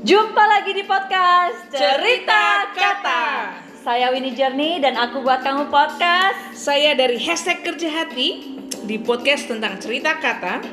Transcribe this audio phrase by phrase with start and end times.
[0.00, 3.52] Jumpa lagi di podcast Cerita Kata.
[3.84, 6.56] Saya Winnie Journey dan aku buat kamu podcast.
[6.56, 8.56] Saya dari hashtag kerja hati
[8.88, 10.64] di podcast tentang cerita kata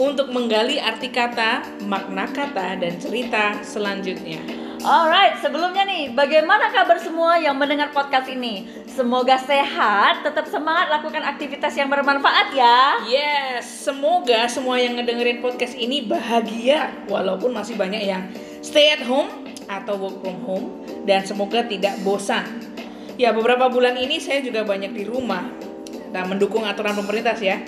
[0.00, 4.40] untuk menggali arti kata, makna kata, dan cerita selanjutnya.
[4.82, 8.66] Alright, sebelumnya nih, bagaimana kabar semua yang mendengar podcast ini?
[8.88, 12.98] Semoga sehat, tetap semangat lakukan aktivitas yang bermanfaat ya.
[13.06, 18.26] Yes, semoga semua yang ngedengerin podcast ini bahagia walaupun masih banyak yang
[18.62, 19.28] stay at home
[19.66, 20.66] atau work from home
[21.04, 22.46] dan semoga tidak bosan.
[23.20, 25.44] Ya, beberapa bulan ini saya juga banyak di rumah.
[26.12, 27.60] Nah, mendukung aturan pemerintah ya.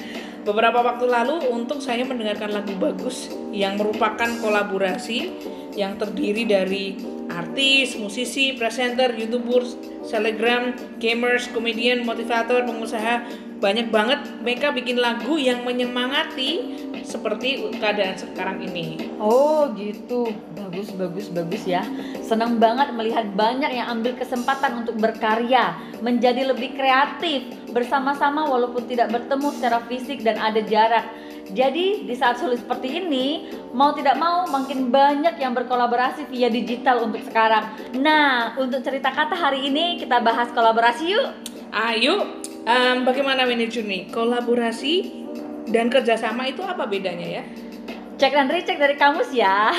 [0.44, 5.32] Beberapa waktu lalu untuk saya mendengarkan lagu bagus yang merupakan kolaborasi
[5.72, 7.00] yang terdiri dari
[7.32, 13.24] artis, musisi, presenter, youtubers, selebgram, gamers, komedian, motivator, pengusaha
[13.64, 19.12] banyak banget mereka bikin lagu yang menyemangati seperti keadaan sekarang ini.
[19.16, 21.80] Oh gitu, bagus bagus bagus ya.
[22.20, 29.12] Senang banget melihat banyak yang ambil kesempatan untuk berkarya, menjadi lebih kreatif bersama-sama walaupun tidak
[29.12, 31.05] bertemu secara fisik dan ada jarak.
[31.53, 37.05] Jadi di saat sulit seperti ini, mau tidak mau makin banyak yang berkolaborasi via digital
[37.05, 37.69] untuk sekarang.
[38.00, 41.28] Nah, untuk cerita kata hari ini kita bahas kolaborasi yuk.
[41.75, 44.09] Ayo, em, bagaimana manajer nih?
[44.09, 45.27] Kolaborasi
[45.69, 47.45] dan kerjasama itu apa bedanya ya?
[48.15, 49.75] Cek dan recheck dari kamus ya.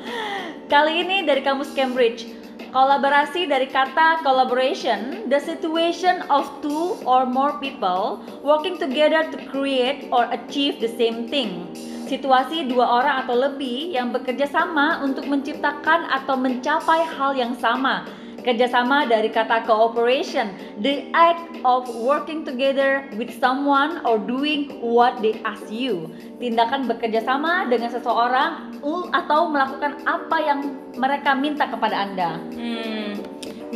[0.72, 2.39] Kali ini dari kamus Cambridge.
[2.70, 10.06] Kolaborasi dari kata collaboration, the situation of two or more people working together to create
[10.14, 11.66] or achieve the same thing.
[12.06, 18.06] Situasi dua orang atau lebih yang bekerja sama untuk menciptakan atau mencapai hal yang sama.
[18.40, 20.48] Kerjasama dari kata cooperation,
[20.80, 26.08] the act of working together with someone or doing what they ask you.
[26.40, 28.80] Tindakan bekerja sama dengan seseorang
[29.12, 32.40] atau melakukan apa yang mereka minta kepada Anda.
[32.56, 33.20] Hmm,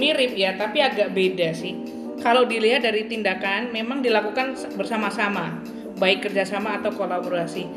[0.01, 1.77] mirip ya, tapi agak beda sih.
[2.25, 5.61] Kalau dilihat dari tindakan, memang dilakukan bersama-sama,
[6.01, 7.69] baik kerjasama atau kolaborasi.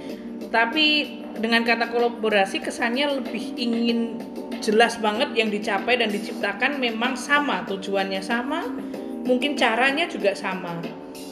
[0.47, 4.23] Tapi dengan kata kolaborasi kesannya lebih ingin
[4.67, 8.67] jelas banget yang dicapai dan diciptakan memang sama, tujuannya sama,
[9.23, 10.83] mungkin caranya juga sama.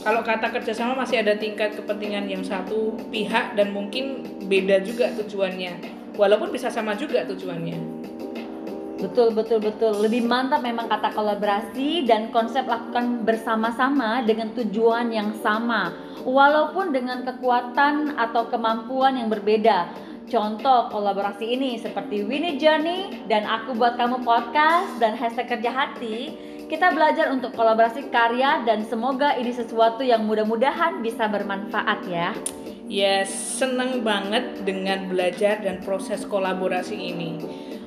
[0.08, 5.84] Kalau kata kerjasama masih ada tingkat kepentingan yang satu pihak dan mungkin beda juga tujuannya,
[6.16, 8.08] walaupun bisa sama juga tujuannya.
[8.96, 9.92] Betul betul betul.
[10.08, 15.92] Lebih mantap memang kata kolaborasi dan konsep lakukan bersama-sama dengan tujuan yang sama.
[16.24, 19.92] Walaupun dengan kekuatan atau kemampuan yang berbeda.
[20.26, 26.34] Contoh kolaborasi ini seperti Winnie Journey dan aku buat kamu podcast dan hashtag kerja hati.
[26.66, 32.34] Kita belajar untuk kolaborasi karya dan semoga ini sesuatu yang mudah-mudahan bisa bermanfaat ya.
[32.90, 37.38] Ya, seneng banget dengan belajar dan proses kolaborasi ini.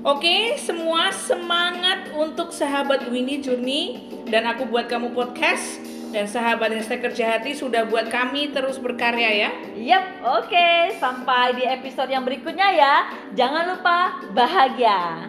[0.07, 3.99] Oke, semua semangat untuk sahabat Winnie Journey
[4.31, 9.49] dan aku buat kamu podcast dan sahabat hashtag kerja hati sudah buat kami terus berkarya
[9.49, 9.51] ya.
[9.77, 10.69] Yap, oke.
[10.97, 12.95] Sampai di episode yang berikutnya ya.
[13.37, 13.99] Jangan lupa
[14.33, 15.29] bahagia.